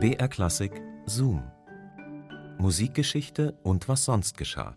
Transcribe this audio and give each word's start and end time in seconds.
BR 0.00 0.28
Klassik 0.28 0.80
Zoom. 1.06 1.42
Musikgeschichte 2.58 3.58
und 3.64 3.88
was 3.88 4.04
sonst 4.04 4.38
geschah. 4.38 4.76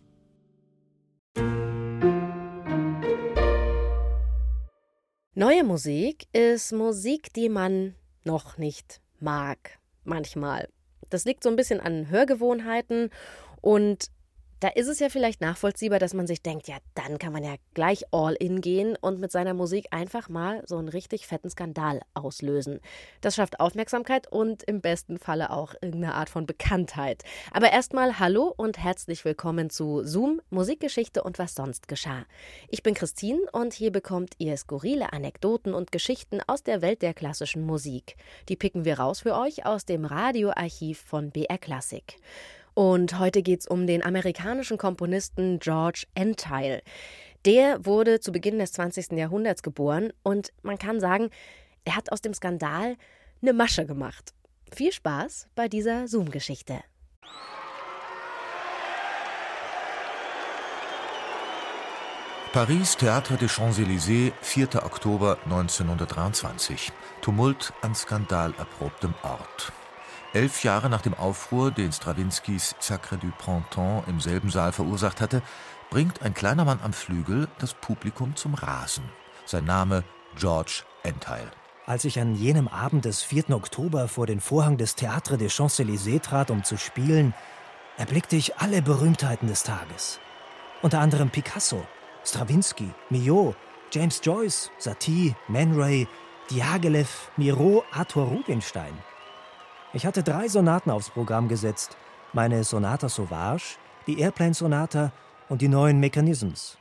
Neue 5.35 5.63
Musik 5.63 6.25
ist 6.33 6.71
Musik, 6.71 7.31
die 7.33 7.49
man 7.49 7.93
noch 8.23 8.57
nicht 8.57 8.99
mag. 9.19 9.77
Manchmal. 10.03 10.67
Das 11.11 11.23
liegt 11.25 11.43
so 11.43 11.49
ein 11.51 11.55
bisschen 11.55 11.81
an 11.81 12.09
Hörgewohnheiten 12.09 13.11
und 13.61 14.07
da 14.61 14.67
ist 14.67 14.87
es 14.87 14.99
ja 14.99 15.09
vielleicht 15.09 15.41
nachvollziehbar, 15.41 15.97
dass 15.97 16.13
man 16.13 16.27
sich 16.27 16.43
denkt, 16.43 16.67
ja, 16.67 16.77
dann 16.93 17.17
kann 17.17 17.33
man 17.33 17.43
ja 17.43 17.55
gleich 17.73 18.05
all 18.11 18.35
in 18.35 18.61
gehen 18.61 18.95
und 19.01 19.19
mit 19.19 19.31
seiner 19.31 19.55
Musik 19.55 19.87
einfach 19.89 20.29
mal 20.29 20.61
so 20.67 20.77
einen 20.77 20.87
richtig 20.87 21.25
fetten 21.25 21.49
Skandal 21.49 22.01
auslösen. 22.13 22.79
Das 23.21 23.35
schafft 23.35 23.59
Aufmerksamkeit 23.59 24.31
und 24.31 24.61
im 24.63 24.79
besten 24.79 25.17
Falle 25.17 25.49
auch 25.49 25.73
irgendeine 25.81 26.13
Art 26.13 26.29
von 26.29 26.45
Bekanntheit. 26.45 27.23
Aber 27.51 27.71
erstmal 27.71 28.19
hallo 28.19 28.53
und 28.55 28.77
herzlich 28.77 29.25
willkommen 29.25 29.71
zu 29.71 30.03
Zoom, 30.05 30.41
Musikgeschichte 30.51 31.23
und 31.23 31.39
was 31.39 31.55
sonst 31.55 31.87
geschah. 31.87 32.25
Ich 32.69 32.83
bin 32.83 32.93
Christine 32.93 33.39
und 33.53 33.73
hier 33.73 33.91
bekommt 33.91 34.35
ihr 34.37 34.55
skurrile 34.57 35.11
Anekdoten 35.11 35.73
und 35.73 35.91
Geschichten 35.91 36.39
aus 36.45 36.61
der 36.61 36.83
Welt 36.83 37.01
der 37.01 37.15
klassischen 37.15 37.65
Musik. 37.65 38.15
Die 38.47 38.55
picken 38.55 38.85
wir 38.85 38.99
raus 38.99 39.21
für 39.21 39.35
euch 39.35 39.65
aus 39.65 39.85
dem 39.85 40.05
Radioarchiv 40.05 41.01
von 41.01 41.31
BR 41.31 41.57
Classic. 41.57 42.03
Und 42.73 43.19
heute 43.19 43.41
geht 43.41 43.61
es 43.61 43.67
um 43.67 43.87
den 43.87 44.03
amerikanischen 44.03 44.77
Komponisten 44.77 45.59
George 45.59 46.05
Entile. 46.15 46.81
Der 47.45 47.85
wurde 47.85 48.19
zu 48.19 48.31
Beginn 48.31 48.59
des 48.59 48.73
20. 48.73 49.13
Jahrhunderts 49.13 49.63
geboren 49.63 50.13
und 50.23 50.53
man 50.61 50.77
kann 50.77 50.99
sagen, 50.99 51.29
er 51.85 51.95
hat 51.95 52.11
aus 52.11 52.21
dem 52.21 52.33
Skandal 52.33 52.95
eine 53.41 53.53
Masche 53.53 53.85
gemacht. 53.85 54.33
Viel 54.73 54.91
Spaß 54.91 55.47
bei 55.55 55.67
dieser 55.67 56.07
Zoom-Geschichte. 56.07 56.81
Paris, 62.53 62.97
Théâtre 62.97 63.37
des 63.37 63.49
Champs-Élysées, 63.49 64.33
4. 64.41 64.83
Oktober 64.83 65.37
1923. 65.45 66.91
Tumult 67.21 67.71
an 67.81 67.95
skandalerprobtem 67.95 69.13
Ort. 69.23 69.71
Elf 70.33 70.63
Jahre 70.63 70.89
nach 70.89 71.01
dem 71.01 71.13
Aufruhr, 71.13 71.71
den 71.71 71.91
Strawinskys 71.91 72.75
Sacre 72.79 73.17
du 73.17 73.31
Printemps 73.37 74.07
im 74.07 74.21
selben 74.21 74.49
Saal 74.49 74.71
verursacht 74.71 75.19
hatte, 75.19 75.41
bringt 75.89 76.21
ein 76.21 76.33
kleiner 76.33 76.63
Mann 76.63 76.79
am 76.81 76.93
Flügel 76.93 77.49
das 77.59 77.73
Publikum 77.73 78.37
zum 78.37 78.53
Rasen. 78.53 79.03
Sein 79.45 79.65
Name 79.65 80.05
George 80.37 80.83
Entile. 81.03 81.51
Als 81.85 82.05
ich 82.05 82.17
an 82.17 82.33
jenem 82.33 82.69
Abend 82.69 83.03
des 83.03 83.21
4. 83.23 83.49
Oktober 83.49 84.07
vor 84.07 84.25
den 84.25 84.39
Vorhang 84.39 84.77
des 84.77 84.95
Théâtre 84.95 85.35
des 85.35 85.53
Champs-Élysées 85.53 86.21
trat, 86.21 86.49
um 86.49 86.63
zu 86.63 86.77
spielen, 86.77 87.33
erblickte 87.97 88.37
ich 88.37 88.55
alle 88.57 88.81
Berühmtheiten 88.81 89.49
des 89.49 89.63
Tages. 89.63 90.21
Unter 90.81 91.01
anderem 91.01 91.29
Picasso, 91.29 91.85
Stravinsky, 92.23 92.89
Millot, 93.09 93.57
James 93.91 94.21
Joyce, 94.23 94.71
Satie, 94.77 95.35
Man 95.49 95.77
Ray, 95.77 96.07
Diaghilev, 96.49 97.31
Miro, 97.35 97.83
Arthur 97.91 98.27
Rubinstein– 98.27 98.93
ich 99.93 100.05
hatte 100.05 100.23
drei 100.23 100.47
Sonaten 100.47 100.89
aufs 100.89 101.09
Programm 101.09 101.47
gesetzt. 101.47 101.97
Meine 102.33 102.63
Sonata 102.63 103.09
Sauvage, 103.09 103.77
die 104.07 104.19
Airplane 104.19 104.53
Sonata 104.53 105.11
und 105.49 105.61
die 105.61 105.67
neuen 105.67 105.99
Mechanisms. 105.99 106.77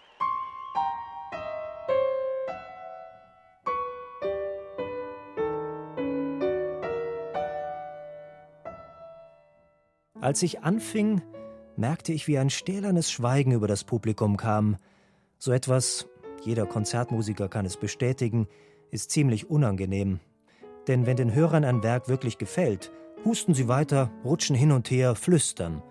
Als 10.20 10.42
ich 10.42 10.62
anfing, 10.62 11.22
merkte 11.76 12.12
ich, 12.12 12.28
wie 12.28 12.38
ein 12.38 12.50
stählernes 12.50 13.10
Schweigen 13.10 13.52
über 13.52 13.66
das 13.66 13.84
Publikum 13.84 14.36
kam. 14.36 14.76
So 15.38 15.50
etwas, 15.50 16.06
jeder 16.42 16.66
Konzertmusiker 16.66 17.48
kann 17.48 17.66
es 17.66 17.76
bestätigen, 17.76 18.46
ist 18.90 19.10
ziemlich 19.10 19.50
unangenehm. 19.50 20.20
Denn 20.90 21.06
wenn 21.06 21.16
den 21.16 21.32
Hörern 21.32 21.62
ein 21.62 21.84
Werk 21.84 22.08
wirklich 22.08 22.36
gefällt, 22.36 22.90
husten 23.24 23.54
sie 23.54 23.68
weiter, 23.68 24.10
rutschen 24.24 24.56
hin 24.56 24.72
und 24.72 24.90
her, 24.90 25.14
flüstern. 25.14 25.84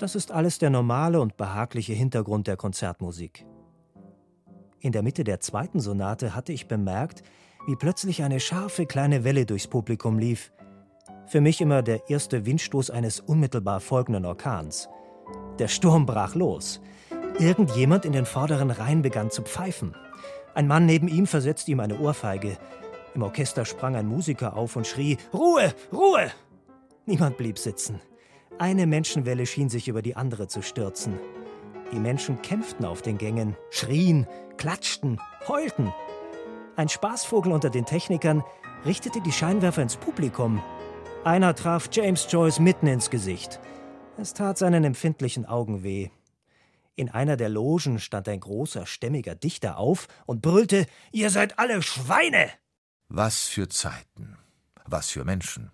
Das 0.00 0.16
ist 0.16 0.32
alles 0.32 0.58
der 0.58 0.70
normale 0.70 1.20
und 1.20 1.36
behagliche 1.36 1.92
Hintergrund 1.92 2.48
der 2.48 2.56
Konzertmusik. 2.56 3.46
In 4.80 4.90
der 4.90 5.04
Mitte 5.04 5.22
der 5.22 5.38
zweiten 5.38 5.78
Sonate 5.78 6.34
hatte 6.34 6.52
ich 6.52 6.66
bemerkt, 6.66 7.22
wie 7.68 7.76
plötzlich 7.76 8.24
eine 8.24 8.40
scharfe 8.40 8.86
kleine 8.86 9.22
Welle 9.22 9.46
durchs 9.46 9.68
Publikum 9.68 10.18
lief. 10.18 10.50
Für 11.28 11.40
mich 11.40 11.60
immer 11.60 11.82
der 11.82 12.10
erste 12.10 12.44
Windstoß 12.44 12.90
eines 12.90 13.20
unmittelbar 13.20 13.78
folgenden 13.78 14.24
Orkans. 14.24 14.88
Der 15.60 15.68
Sturm 15.68 16.06
brach 16.06 16.34
los. 16.34 16.80
Irgendjemand 17.38 18.04
in 18.04 18.12
den 18.12 18.26
vorderen 18.26 18.72
Reihen 18.72 19.02
begann 19.02 19.30
zu 19.30 19.42
pfeifen. 19.42 19.94
Ein 20.54 20.66
Mann 20.66 20.86
neben 20.86 21.06
ihm 21.06 21.28
versetzte 21.28 21.70
ihm 21.70 21.78
eine 21.78 22.00
Ohrfeige. 22.00 22.58
Im 23.14 23.22
Orchester 23.22 23.64
sprang 23.64 23.94
ein 23.94 24.06
Musiker 24.06 24.56
auf 24.56 24.74
und 24.76 24.86
schrie 24.86 25.18
Ruhe, 25.32 25.72
Ruhe. 25.92 26.32
Niemand 27.06 27.36
blieb 27.36 27.58
sitzen. 27.58 28.00
Eine 28.58 28.86
Menschenwelle 28.86 29.46
schien 29.46 29.68
sich 29.68 29.88
über 29.88 30.02
die 30.02 30.16
andere 30.16 30.48
zu 30.48 30.62
stürzen. 30.62 31.18
Die 31.92 31.98
Menschen 31.98 32.42
kämpften 32.42 32.84
auf 32.84 33.02
den 33.02 33.18
Gängen, 33.18 33.56
schrien, 33.70 34.26
klatschten, 34.56 35.20
heulten. 35.46 35.92
Ein 36.76 36.88
Spaßvogel 36.88 37.52
unter 37.52 37.70
den 37.70 37.84
Technikern 37.84 38.42
richtete 38.84 39.20
die 39.20 39.32
Scheinwerfer 39.32 39.82
ins 39.82 39.96
Publikum. 39.96 40.62
Einer 41.22 41.54
traf 41.54 41.88
James 41.92 42.26
Joyce 42.28 42.58
mitten 42.58 42.86
ins 42.88 43.10
Gesicht. 43.10 43.60
Es 44.18 44.34
tat 44.34 44.58
seinen 44.58 44.82
empfindlichen 44.82 45.46
Augen 45.46 45.82
weh. 45.84 46.10
In 46.96 47.10
einer 47.10 47.36
der 47.36 47.48
Logen 47.48 47.98
stand 47.98 48.28
ein 48.28 48.40
großer, 48.40 48.86
stämmiger 48.86 49.34
Dichter 49.34 49.78
auf 49.78 50.08
und 50.26 50.42
brüllte: 50.42 50.86
Ihr 51.12 51.30
seid 51.30 51.58
alle 51.58 51.82
Schweine! 51.82 52.50
Was 53.08 53.44
für 53.44 53.68
Zeiten, 53.68 54.38
was 54.86 55.10
für 55.10 55.24
Menschen. 55.24 55.70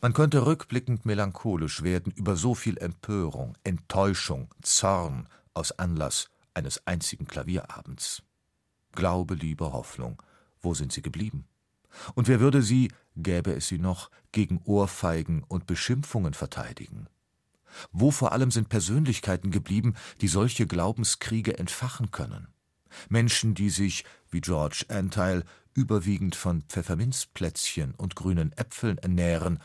Man 0.00 0.14
könnte 0.14 0.46
rückblickend 0.46 1.04
melancholisch 1.04 1.82
werden 1.82 2.12
über 2.12 2.36
so 2.36 2.54
viel 2.54 2.78
Empörung, 2.78 3.56
Enttäuschung, 3.64 4.48
Zorn 4.62 5.28
aus 5.52 5.72
Anlass 5.72 6.30
eines 6.54 6.86
einzigen 6.86 7.26
Klavierabends. 7.26 8.22
Glaube, 8.92 9.34
Liebe, 9.34 9.72
Hoffnung, 9.72 10.22
wo 10.60 10.74
sind 10.74 10.92
sie 10.92 11.02
geblieben? 11.02 11.46
Und 12.14 12.28
wer 12.28 12.40
würde 12.40 12.62
sie, 12.62 12.90
gäbe 13.14 13.52
es 13.52 13.68
sie 13.68 13.78
noch, 13.78 14.10
gegen 14.32 14.60
Ohrfeigen 14.64 15.44
und 15.44 15.66
Beschimpfungen 15.66 16.34
verteidigen? 16.34 17.08
Wo 17.92 18.10
vor 18.10 18.32
allem 18.32 18.50
sind 18.50 18.68
Persönlichkeiten 18.68 19.50
geblieben, 19.50 19.94
die 20.20 20.28
solche 20.28 20.66
Glaubenskriege 20.66 21.58
entfachen 21.58 22.10
können? 22.10 22.48
Menschen, 23.08 23.54
die 23.54 23.70
sich, 23.70 24.04
wie 24.30 24.40
George 24.40 24.86
Antile, 24.88 25.44
überwiegend 25.74 26.36
von 26.36 26.62
Pfefferminzplätzchen 26.62 27.94
und 27.94 28.16
grünen 28.16 28.52
Äpfeln 28.52 28.98
ernähren 28.98 29.58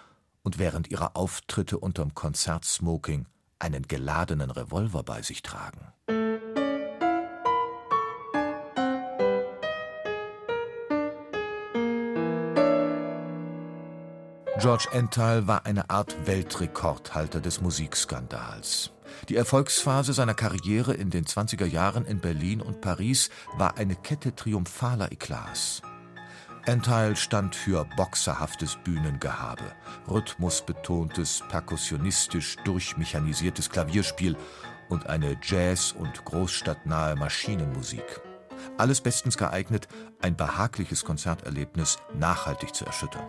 und 0.43 0.59
während 0.59 0.89
ihrer 0.89 1.15
Auftritte 1.15 1.79
unterm 1.79 2.13
Konzertsmoking 2.13 3.25
einen 3.59 3.83
geladenen 3.87 4.51
Revolver 4.51 5.03
bei 5.03 5.21
sich 5.21 5.41
tragen. 5.41 5.93
George 14.59 14.89
Entile 14.91 15.47
war 15.47 15.65
eine 15.65 15.89
Art 15.89 16.27
Weltrekordhalter 16.27 17.39
des 17.39 17.61
Musikskandals. 17.61 18.91
Die 19.29 19.37
Erfolgsphase 19.37 20.11
seiner 20.11 20.33
Karriere 20.33 20.93
in 20.93 21.09
den 21.09 21.23
20er 21.23 21.65
Jahren 21.65 22.05
in 22.05 22.19
Berlin 22.19 22.61
und 22.61 22.81
Paris 22.81 23.29
war 23.57 23.77
eine 23.77 23.95
Kette 23.95 24.35
triumphaler 24.35 25.13
Eklats. 25.13 25.81
Entile 26.69 27.15
stand 27.15 27.55
für 27.55 27.83
boxerhaftes 27.97 28.75
Bühnengehabe, 28.75 29.63
rhythmusbetontes, 30.07 31.41
perkussionistisch 31.49 32.57
durchmechanisiertes 32.63 33.71
Klavierspiel 33.71 34.37
und 34.87 35.07
eine 35.07 35.35
Jazz- 35.41 35.93
und 35.93 36.23
großstadtnahe 36.25 37.15
Maschinenmusik. 37.15 38.21
Alles 38.77 39.01
bestens 39.01 39.35
geeignet, 39.35 39.87
ein 40.21 40.37
behagliches 40.37 41.03
Konzerterlebnis 41.03 41.97
nachhaltig 42.13 42.75
zu 42.75 42.85
erschüttern. 42.85 43.27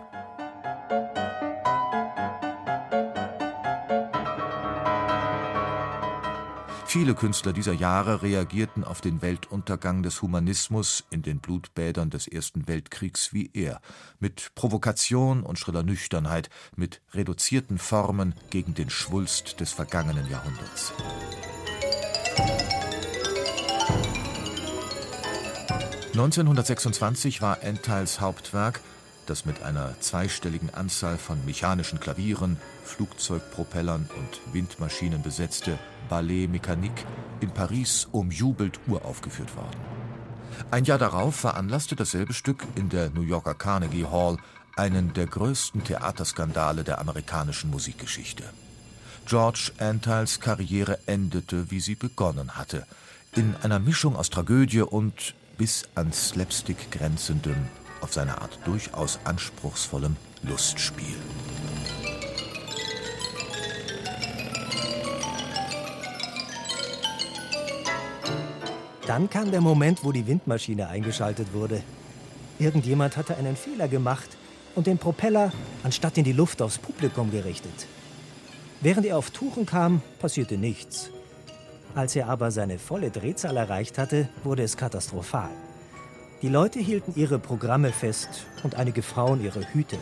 Viele 6.93 7.15
Künstler 7.15 7.53
dieser 7.53 7.71
Jahre 7.71 8.21
reagierten 8.21 8.83
auf 8.83 8.99
den 8.99 9.21
Weltuntergang 9.21 10.03
des 10.03 10.21
Humanismus 10.21 11.05
in 11.09 11.21
den 11.21 11.39
Blutbädern 11.39 12.09
des 12.09 12.27
Ersten 12.27 12.67
Weltkriegs 12.67 13.31
wie 13.31 13.49
er, 13.53 13.79
mit 14.19 14.51
Provokation 14.55 15.43
und 15.43 15.57
schriller 15.57 15.83
Nüchternheit, 15.83 16.49
mit 16.75 16.99
reduzierten 17.13 17.77
Formen 17.77 18.35
gegen 18.49 18.73
den 18.73 18.89
Schwulst 18.89 19.61
des 19.61 19.71
vergangenen 19.71 20.29
Jahrhunderts. 20.29 20.91
»1926 26.13 27.41
war 27.41 27.63
Entiles 27.63 28.19
Hauptwerk 28.19 28.81
das 29.27 29.45
mit 29.45 29.63
einer 29.63 29.97
zweistelligen 30.01 30.73
Anzahl 30.73 31.17
von 31.17 31.45
mechanischen 31.45 32.01
Klavieren, 32.01 32.57
Flugzeugpropellern 32.83 34.09
und 34.17 34.53
Windmaschinen 34.53 35.21
besetzte 35.21 35.79
Ballet 36.11 36.47
Mécanique 36.47 37.05
in 37.39 37.51
Paris 37.51 38.05
umjubelt 38.11 38.81
uraufgeführt 38.85 39.55
worden. 39.55 39.79
Ein 40.69 40.83
Jahr 40.83 40.97
darauf 40.97 41.37
veranlasste 41.37 41.95
dasselbe 41.95 42.33
Stück 42.33 42.67
in 42.75 42.89
der 42.89 43.11
New 43.11 43.21
Yorker 43.21 43.53
Carnegie 43.53 44.05
Hall 44.05 44.37
einen 44.75 45.13
der 45.13 45.27
größten 45.27 45.85
Theaterskandale 45.85 46.83
der 46.83 46.99
amerikanischen 46.99 47.69
Musikgeschichte. 47.69 48.43
George 49.25 49.71
Antiles 49.77 50.41
Karriere 50.41 50.99
endete, 51.05 51.71
wie 51.71 51.79
sie 51.79 51.95
begonnen 51.95 52.57
hatte, 52.57 52.85
in 53.33 53.55
einer 53.63 53.79
Mischung 53.79 54.17
aus 54.17 54.29
Tragödie 54.29 54.81
und 54.81 55.33
bis 55.57 55.85
an 55.95 56.11
Slapstick 56.11 56.91
grenzendem, 56.91 57.69
auf 58.01 58.11
seine 58.11 58.41
Art 58.41 58.59
durchaus 58.65 59.17
anspruchsvollem 59.23 60.17
Lustspiel. 60.43 61.15
Dann 69.11 69.29
kam 69.29 69.51
der 69.51 69.59
Moment, 69.59 70.05
wo 70.05 70.13
die 70.13 70.25
Windmaschine 70.25 70.87
eingeschaltet 70.87 71.51
wurde. 71.51 71.83
Irgendjemand 72.59 73.17
hatte 73.17 73.35
einen 73.35 73.57
Fehler 73.57 73.89
gemacht 73.89 74.37
und 74.73 74.87
den 74.87 74.97
Propeller 74.97 75.51
anstatt 75.83 76.17
in 76.17 76.23
die 76.23 76.31
Luft 76.31 76.61
aufs 76.61 76.77
Publikum 76.77 77.29
gerichtet. 77.29 77.87
Während 78.79 79.05
er 79.05 79.17
auf 79.17 79.29
Touren 79.31 79.65
kam, 79.65 80.01
passierte 80.19 80.57
nichts. 80.57 81.09
Als 81.93 82.15
er 82.15 82.29
aber 82.29 82.51
seine 82.51 82.79
volle 82.79 83.11
Drehzahl 83.11 83.57
erreicht 83.57 83.97
hatte, 83.97 84.29
wurde 84.45 84.63
es 84.63 84.77
katastrophal. 84.77 85.49
Die 86.41 86.47
Leute 86.47 86.79
hielten 86.79 87.11
ihre 87.17 87.37
Programme 87.37 87.91
fest 87.91 88.45
und 88.63 88.75
einige 88.75 89.01
Frauen 89.01 89.43
ihre 89.43 89.73
Hüte. 89.73 89.97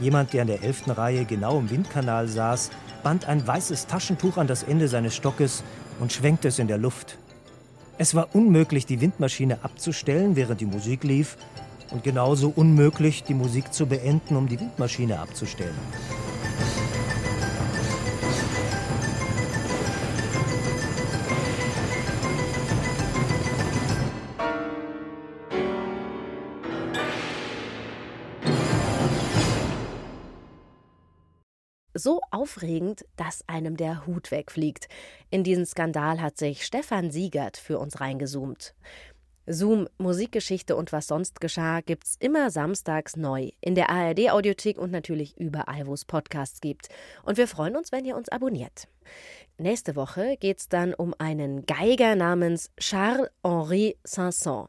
Jemand, 0.00 0.32
der 0.32 0.42
in 0.42 0.48
der 0.48 0.64
elften 0.64 0.90
Reihe 0.90 1.26
genau 1.26 1.60
im 1.60 1.70
Windkanal 1.70 2.26
saß, 2.26 2.70
band 3.04 3.26
ein 3.26 3.46
weißes 3.46 3.86
Taschentuch 3.86 4.36
an 4.36 4.48
das 4.48 4.64
Ende 4.64 4.88
seines 4.88 5.14
Stockes 5.14 5.62
und 6.00 6.12
schwenkte 6.12 6.48
es 6.48 6.58
in 6.58 6.66
der 6.66 6.78
Luft. 6.78 7.18
Es 7.98 8.14
war 8.14 8.28
unmöglich, 8.34 8.84
die 8.84 9.00
Windmaschine 9.00 9.64
abzustellen, 9.64 10.36
während 10.36 10.60
die 10.60 10.66
Musik 10.66 11.02
lief, 11.02 11.36
und 11.90 12.04
genauso 12.04 12.52
unmöglich, 12.54 13.22
die 13.22 13.34
Musik 13.34 13.72
zu 13.72 13.86
beenden, 13.86 14.36
um 14.36 14.48
die 14.48 14.60
Windmaschine 14.60 15.18
abzustellen. 15.18 15.74
So 31.98 32.20
aufregend, 32.30 33.04
dass 33.16 33.46
einem 33.48 33.76
der 33.76 34.06
Hut 34.06 34.30
wegfliegt. 34.30 34.88
In 35.30 35.44
diesen 35.44 35.66
Skandal 35.66 36.20
hat 36.20 36.38
sich 36.38 36.64
Stefan 36.64 37.10
Siegert 37.10 37.56
für 37.56 37.78
uns 37.78 38.00
reingezoomt. 38.00 38.74
Zoom, 39.48 39.88
Musikgeschichte 39.98 40.74
und 40.74 40.90
was 40.90 41.06
sonst 41.06 41.40
geschah, 41.40 41.80
gibt's 41.80 42.16
immer 42.18 42.50
samstags 42.50 43.16
neu 43.16 43.50
in 43.60 43.76
der 43.76 43.90
ARD 43.90 44.30
Audiothek 44.30 44.76
und 44.76 44.90
natürlich 44.90 45.36
überall, 45.38 45.86
wo 45.86 45.94
es 45.94 46.04
Podcasts 46.04 46.60
gibt. 46.60 46.88
Und 47.22 47.38
wir 47.38 47.46
freuen 47.46 47.76
uns, 47.76 47.92
wenn 47.92 48.04
ihr 48.04 48.16
uns 48.16 48.28
abonniert. 48.28 48.88
Nächste 49.58 49.94
Woche 49.94 50.36
geht's 50.38 50.68
dann 50.68 50.94
um 50.94 51.14
einen 51.18 51.64
Geiger 51.64 52.16
namens 52.16 52.70
Charles-Henri 52.78 53.96
Sanson. 54.02 54.66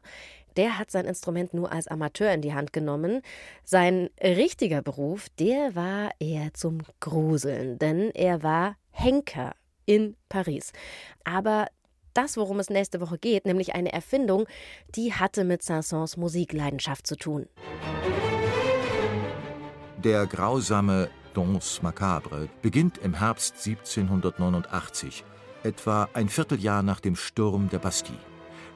Der 0.58 0.76
hat 0.76 0.90
sein 0.90 1.06
Instrument 1.06 1.54
nur 1.54 1.70
als 1.70 1.86
Amateur 1.86 2.32
in 2.32 2.42
die 2.42 2.52
Hand 2.52 2.72
genommen. 2.72 3.22
Sein 3.64 4.10
richtiger 4.20 4.82
Beruf, 4.82 5.28
der 5.38 5.76
war 5.76 6.10
eher 6.18 6.52
zum 6.52 6.80
Gruseln, 6.98 7.78
denn 7.78 8.10
er 8.10 8.42
war 8.42 8.74
Henker 8.90 9.54
in 9.86 10.16
Paris. 10.28 10.72
Aber 11.22 11.68
das, 12.12 12.36
worum 12.36 12.58
es 12.58 12.70
nächste 12.70 13.00
Woche 13.00 13.18
geht, 13.18 13.46
nämlich 13.46 13.76
eine 13.76 13.92
Erfindung, 13.92 14.46
die 14.96 15.14
hatte 15.14 15.44
mit 15.44 15.62
Saint-Saëns 15.62 16.18
Musikleidenschaft 16.18 17.06
zu 17.06 17.14
tun. 17.14 17.46
Der 19.98 20.26
grausame 20.26 21.08
Danse 21.34 21.80
Macabre 21.82 22.48
beginnt 22.62 22.98
im 22.98 23.14
Herbst 23.14 23.54
1789, 23.64 25.24
etwa 25.62 26.08
ein 26.14 26.28
Vierteljahr 26.28 26.82
nach 26.82 26.98
dem 26.98 27.14
Sturm 27.14 27.68
der 27.70 27.78
Bastille. 27.78 28.27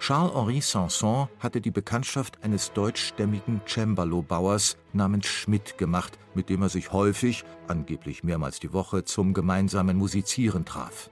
Charles-Henri 0.02 0.60
Sanson 0.60 1.28
hatte 1.38 1.60
die 1.60 1.70
Bekanntschaft 1.70 2.42
eines 2.42 2.72
deutschstämmigen 2.72 3.60
Cembalo-Bauers 3.68 4.76
namens 4.92 5.26
Schmidt 5.26 5.78
gemacht, 5.78 6.18
mit 6.34 6.48
dem 6.48 6.62
er 6.62 6.70
sich 6.70 6.90
häufig, 6.90 7.44
angeblich 7.68 8.24
mehrmals 8.24 8.58
die 8.58 8.72
Woche, 8.72 9.04
zum 9.04 9.32
gemeinsamen 9.32 9.96
Musizieren 9.96 10.64
traf. 10.64 11.08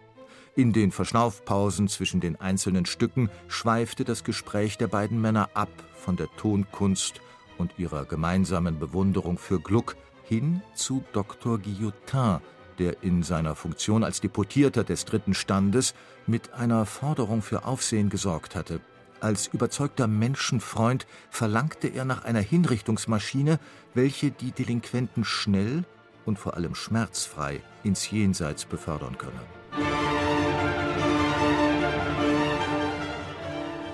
In 0.57 0.73
den 0.73 0.91
Verschnaufpausen 0.91 1.87
zwischen 1.87 2.19
den 2.19 2.35
einzelnen 2.41 2.85
Stücken 2.85 3.31
schweifte 3.47 4.03
das 4.03 4.25
Gespräch 4.25 4.77
der 4.77 4.89
beiden 4.89 5.21
Männer 5.21 5.51
ab 5.55 5.71
von 5.95 6.17
der 6.17 6.27
Tonkunst 6.37 7.21
und 7.59 7.79
ihrer 7.79 8.05
gemeinsamen 8.07 8.81
Bewunderung 8.81 9.39
für 9.39 9.61
Gluck 9.61 9.95
hin 10.25 10.63
zu 10.75 11.05
Dr. 11.13 11.61
Guillotin, 11.61 12.41
der 12.81 13.03
in 13.03 13.23
seiner 13.23 13.55
Funktion 13.55 14.03
als 14.03 14.21
Deputierter 14.21 14.83
des 14.83 15.05
dritten 15.05 15.35
Standes 15.35 15.95
mit 16.27 16.55
einer 16.55 16.87
Forderung 16.87 17.43
für 17.43 17.65
Aufsehen 17.65 18.09
gesorgt 18.09 18.57
hatte. 18.57 18.81
Als 19.21 19.49
überzeugter 19.49 20.07
Menschenfreund 20.07 21.07
verlangte 21.29 21.89
er 21.89 22.07
nach 22.07 22.25
einer 22.25 22.41
Hinrichtungsmaschine, 22.41 23.61
welche 23.93 24.31
die 24.31 24.51
Delinquenten 24.51 25.25
schnell 25.25 25.85
und 26.25 26.39
vor 26.39 26.55
allem 26.55 26.75
schmerzfrei 26.75 27.61
ins 27.85 28.11
Jenseits 28.11 28.65
befördern 28.65 29.19
könne. 29.19 29.41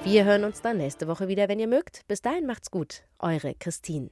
Wir 0.04 0.24
hören 0.24 0.44
uns 0.44 0.62
dann 0.62 0.76
nächste 0.76 1.08
Woche 1.08 1.26
wieder, 1.26 1.48
wenn 1.48 1.58
ihr 1.58 1.66
mögt. 1.66 2.06
Bis 2.06 2.22
dahin 2.22 2.46
macht's 2.46 2.70
gut. 2.70 3.02
Eure 3.18 3.56
Christine. 3.58 4.10